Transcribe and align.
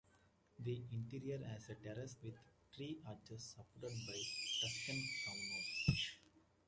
The 0.57 0.83
interior 0.93 1.45
has 1.45 1.69
a 1.69 1.75
terrace 1.75 2.15
with 2.23 2.33
three 2.75 2.97
arches 3.05 3.43
supported 3.55 3.99
by 4.07 4.19
Tuscan 4.63 4.99
columns. 5.23 6.09